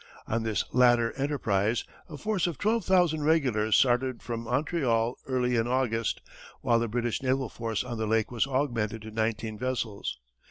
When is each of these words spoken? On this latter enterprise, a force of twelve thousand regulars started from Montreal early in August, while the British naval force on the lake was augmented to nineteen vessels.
On 0.25 0.41
this 0.41 0.63
latter 0.73 1.11
enterprise, 1.11 1.83
a 2.09 2.17
force 2.17 2.47
of 2.47 2.57
twelve 2.57 2.83
thousand 2.83 3.21
regulars 3.23 3.75
started 3.75 4.23
from 4.23 4.45
Montreal 4.45 5.19
early 5.27 5.55
in 5.55 5.67
August, 5.67 6.21
while 6.61 6.79
the 6.79 6.87
British 6.87 7.21
naval 7.21 7.49
force 7.49 7.83
on 7.83 7.99
the 7.99 8.07
lake 8.07 8.31
was 8.31 8.47
augmented 8.47 9.03
to 9.03 9.11
nineteen 9.11 9.59
vessels. 9.59 10.17